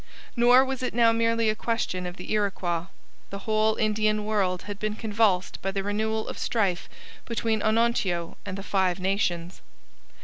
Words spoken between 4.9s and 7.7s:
convulsed by the renewal of strife between